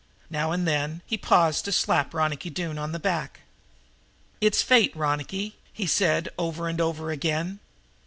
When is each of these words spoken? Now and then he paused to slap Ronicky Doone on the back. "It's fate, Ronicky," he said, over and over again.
Now 0.31 0.51
and 0.51 0.67
then 0.67 1.03
he 1.05 1.15
paused 1.15 1.63
to 1.65 1.71
slap 1.71 2.11
Ronicky 2.11 2.49
Doone 2.49 2.79
on 2.79 2.91
the 2.91 2.97
back. 2.97 3.41
"It's 4.41 4.63
fate, 4.63 4.95
Ronicky," 4.95 5.57
he 5.71 5.85
said, 5.85 6.27
over 6.39 6.67
and 6.67 6.81
over 6.81 7.11
again. 7.11 7.59